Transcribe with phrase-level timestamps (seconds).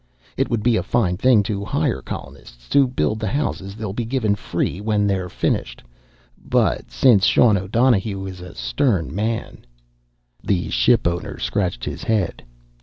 [0.35, 4.03] It would be a fine thing to hire colonists to build the houses they'll be
[4.03, 5.83] given free when they're finished.
[6.43, 9.63] But since Sean O'Donohue is a stern man"
[10.43, 12.41] The ship owner scratched his head.